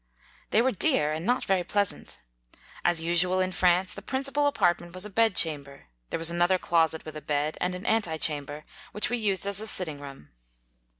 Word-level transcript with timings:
They 0.49 0.63
were 0.63 0.71
dear, 0.71 1.11
and 1.11 1.27
not 1.27 1.45
very 1.45 1.63
pleasant. 1.63 2.17
As 2.83 3.03
usual 3.03 3.39
in 3.39 3.51
France, 3.51 3.93
the 3.93 4.01
principal 4.01 4.47
apartment 4.47 4.95
was 4.95 5.05
a 5.05 5.11
bedchamber; 5.11 5.89
there 6.09 6.17
was 6.17 6.31
another 6.31 6.57
closet 6.57 7.05
with 7.05 7.15
a 7.15 7.21
bed, 7.21 7.55
and 7.61 7.75
an 7.75 7.85
anti 7.85 8.17
chamber, 8.17 8.65
which 8.93 9.11
we 9.11 9.17
used 9.19 9.45
as 9.45 9.59
a 9.59 9.67
sitting 9.67 9.99
room. 9.99 10.29